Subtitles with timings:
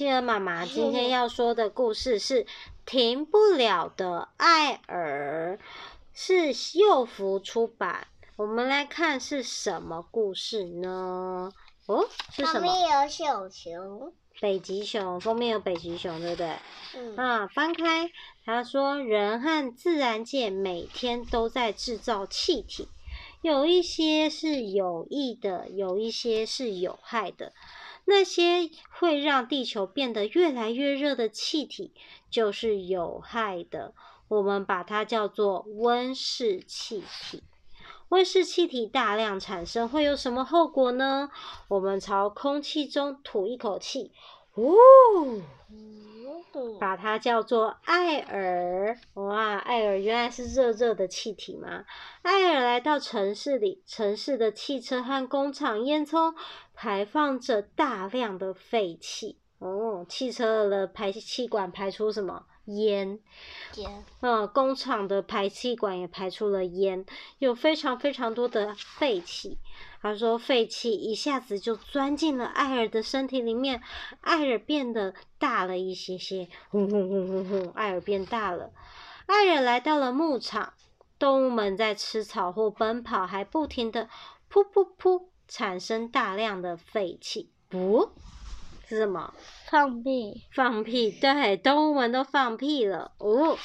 [0.00, 2.44] 企鹅妈妈今天要说的故事是
[2.86, 5.58] 《停不了的艾尔》，
[6.14, 8.06] 是幼福出版。
[8.36, 11.52] 我们来看是什么故事呢？
[11.84, 12.60] 哦，是什么？
[12.60, 15.20] 封面有小熊，北极熊。
[15.20, 16.56] 封面有北极熊，对不对？
[16.96, 17.16] 嗯。
[17.16, 18.10] 啊，翻开，
[18.46, 22.88] 他说：“人和自然界每天都在制造气体，
[23.42, 27.52] 有一些是有益的，有一些是有害的。”
[28.10, 31.94] 那些会让地球变得越来越热的气体，
[32.28, 33.94] 就是有害的。
[34.26, 37.44] 我们把它叫做温室气体。
[38.08, 41.30] 温室气体大量产生会有什么后果呢？
[41.68, 44.10] 我们朝空气中吐一口气，
[44.56, 44.76] 呜。
[46.78, 51.84] 把它叫做艾尔，哇，艾尔原来是热热的气体吗？
[52.22, 56.34] 艾尔来到城市里，城市的汽车和工厂烟囱
[56.74, 59.38] 排放着大量的废气。
[59.58, 62.46] 哦，汽车的排气管排出什么？
[62.76, 63.18] 烟。
[63.76, 64.04] 烟。
[64.20, 67.04] 嗯，工厂的排气管也排出了烟，
[67.38, 69.58] 有非常非常多的废气。
[70.02, 73.82] 他说：“废气一下子就钻进了艾尔的身体里面，
[74.22, 78.70] 艾尔变得大了一些些，轰轰轰轰轰，艾尔变大了。
[79.26, 80.72] 艾尔来到了牧场，
[81.18, 84.08] 动物们在吃草或奔跑，还不停的
[84.50, 87.50] 噗噗噗产生大量的废气。
[87.68, 88.10] 不，
[88.90, 89.32] 是什么？
[89.70, 90.42] 放屁！
[90.52, 91.12] 放屁！
[91.12, 93.12] 对，动物们都放屁了。
[93.18, 93.56] 哦，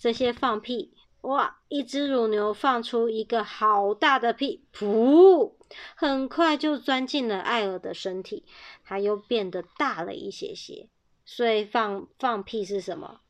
[0.00, 1.56] 这些放屁。”哇！
[1.68, 5.54] 一只乳牛放出一个好大的屁，噗！
[5.96, 8.44] 很快就钻进了艾尔的身体，
[8.84, 10.90] 它又变得大了一些些。
[11.24, 13.20] 所以放放屁是什么？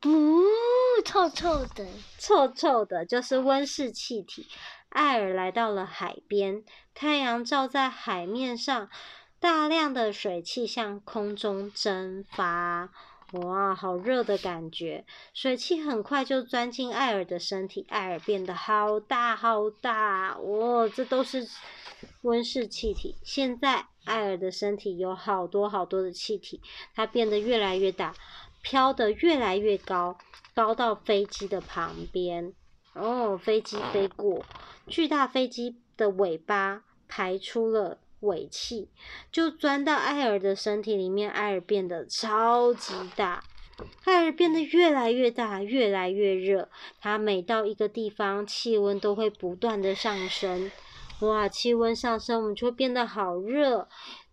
[0.00, 0.42] 噗，
[1.04, 1.86] 臭臭的，
[2.18, 4.46] 臭臭的，就是温室气体。
[4.88, 8.90] 艾尔来到了海边，太阳照在海面上，
[9.38, 12.90] 大量的水汽向空中蒸发。
[13.32, 15.04] 哇，好热的感觉！
[15.34, 20.38] 水汽很快就钻进艾尔的身体，艾尔变得好大好大。
[20.38, 21.46] 哇，这都是
[22.22, 23.16] 温室气体。
[23.24, 26.60] 现在艾尔的身体有好多好多的气体，
[26.94, 28.14] 它变得越来越大，
[28.62, 30.16] 飘得越来越高，
[30.54, 32.54] 高到飞机的旁边。
[32.94, 34.44] 哦，飞机飞过，
[34.86, 37.98] 巨大飞机的尾巴排出了。
[38.20, 38.88] 尾气
[39.30, 43.44] 就钻到艾尔的身体里面，艾尔变得超级大，
[44.04, 46.68] 艾尔变得越来越大，越来越热。
[47.00, 50.70] 它每到一个地方，气温都会不断的上升。
[51.20, 53.88] 哇，气温上升，我们就会变得好热。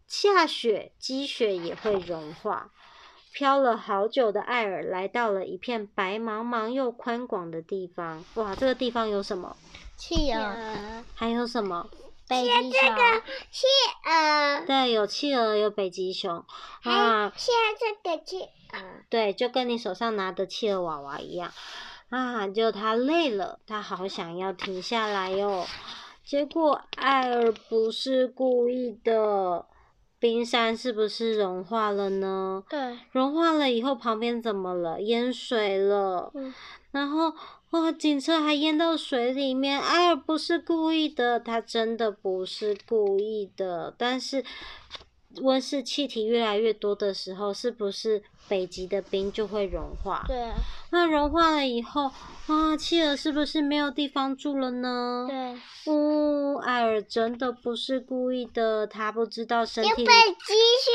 [0.08, 2.72] 下雪，积雪也会融化。
[3.34, 8.24] 飘了好久的艾尔来到了一片白茫茫又宽广的地方。
[8.36, 9.58] 哇，这个地方有什么？
[9.98, 11.04] 企鹅。
[11.16, 11.90] 还有什么？
[12.34, 12.96] 北极熊，
[13.52, 13.68] 企
[14.06, 16.44] 鹅，对，有企鹅，有北极熊，
[16.82, 18.80] 还啊，现在这个企鹅，
[19.10, 21.52] 对，就跟你手上拿的企鹅娃娃一样，
[22.10, 25.68] 啊，就它累了，它好想要停下来哟，
[26.24, 29.68] 结果艾尔不是故意的，
[30.18, 32.64] 冰山是不是融化了呢？
[32.68, 35.00] 对，融化了以后，旁边怎么了？
[35.02, 36.54] 淹水了，嗯，
[36.94, 37.36] 然后。
[37.74, 37.92] 哇！
[37.92, 43.92] 警车还淹到水里面，艾尔不是故意的，他真的不是故意的。
[43.98, 44.46] 但是
[45.42, 50.24] 温室气体越来越多的时候，是不是北极的冰就会融化？
[50.28, 50.52] 对。
[50.92, 52.12] 那融化了以后，
[52.48, 55.28] 啊，企鹅是不是没有地方住了呢？
[55.30, 55.94] 对。
[55.94, 60.06] 哦，艾尔真的不是故意的，他不知道身体里。
[60.06, 60.94] 北极熊。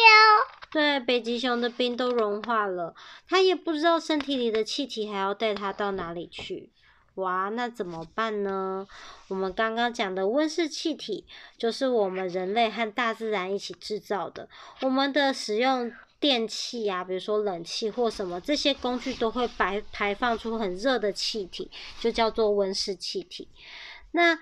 [0.71, 2.95] 对，北极熊的冰都融化了，
[3.27, 6.71] 他也不知道身体里的气体还要带他到哪里去。
[7.19, 8.87] 哇，那怎么办呢？
[9.29, 11.25] 我们刚刚讲的温室气体，
[11.57, 14.49] 就是我们人类和大自然一起制造的。
[14.83, 21.71] 我们的使用电器啊，比如说冷气或什么，这些工具都会排排放出很热的气体，
[22.01, 23.49] 就叫做温室气体。
[24.13, 24.39] 那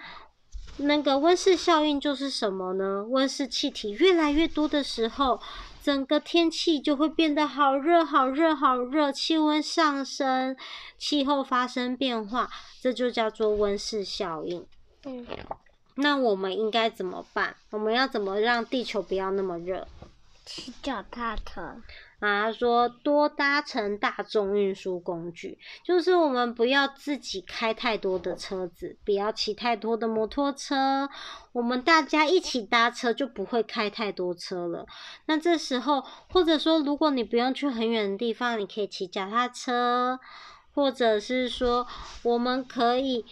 [0.78, 3.04] 那个温室效应就是什么呢？
[3.08, 5.40] 温室气体越来越多的时候，
[5.82, 10.54] 整个天气就会变得好热、好热、好热，气温上升，
[10.98, 12.50] 气候发生变化，
[12.80, 14.66] 这就叫做温室效应。
[15.04, 15.26] 嗯，
[15.94, 17.56] 那我们应该怎么办？
[17.70, 19.88] 我们要怎么让地球不要那么热？
[20.46, 21.82] 骑脚踏车。
[22.18, 31.10] 啊，说多搭乘大众运输工具，就是我们不要自己开太多的车子，不要骑太多的摩托车，
[31.52, 34.86] 我们大家一起搭车就不会开太多车了。
[35.26, 40.18] 那这时候，或者说如果你不用去很远的地方，你可以骑脚踏车，
[40.72, 41.86] 或者是说
[42.22, 43.26] 我们可以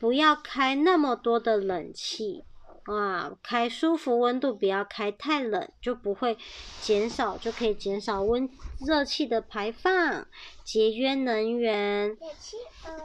[0.00, 2.42] 不要开那么多的冷气。
[2.84, 6.36] 啊，开舒服温度，不要开太冷，就不会
[6.82, 8.46] 减少，就可以减少温
[8.86, 10.26] 热气的排放，
[10.64, 12.14] 节约能源。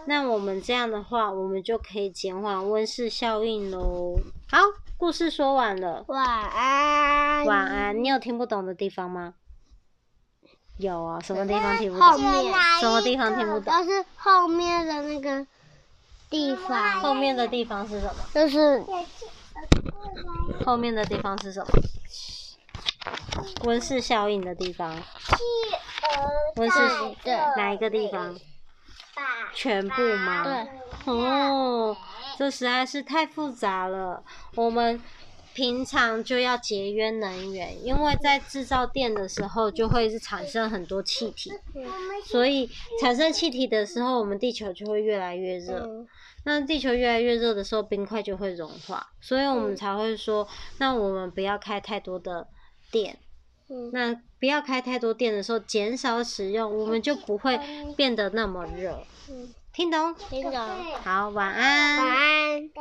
[0.06, 4.18] 那我们这样的话，我们就可以减缓温室效应喽。
[4.52, 4.58] 好，
[4.98, 6.04] 故事说完了。
[6.08, 7.46] 晚安。
[7.46, 8.04] 晚安。
[8.04, 9.36] 你有听不懂的地方吗？
[10.78, 12.08] 有啊，什么地方听不懂？
[12.10, 12.54] 后面。
[12.82, 13.74] 什么地方听不懂？
[13.78, 15.48] 就是后面的那个
[16.30, 17.00] 地方。
[17.00, 18.16] 后面的地方是什么？
[18.34, 18.84] 就是。
[20.66, 21.68] 后面的地方是什么？
[23.64, 24.96] 温室效应的地方。
[26.56, 26.78] 温室
[27.24, 28.36] 对哪一个地方？
[29.54, 30.44] 全部吗？
[30.44, 31.14] 对。
[31.14, 31.96] 哦，
[32.38, 34.24] 这实在是太复杂了。
[34.56, 35.02] 我们
[35.60, 41.52] 平常就要节约能源，因为在制造电的时候就会是产生很多气体，
[42.26, 42.70] 所以
[43.02, 46.06] 产生气体的时候，我们地球就会越来越热。
[46.46, 50.48] 那地球越来越热的时候，冰块就会融化，所以我们才会说，
[50.78, 52.48] 那我们不要开太多的
[52.90, 53.18] 电。
[53.92, 57.60] 那不要开太多电的时候，减少使用，我们就不会
[57.98, 59.04] 变得那么热。
[59.74, 60.16] 听懂？
[60.30, 60.54] 听懂。
[61.04, 61.98] 好，晚安。
[61.98, 62.70] 晚安。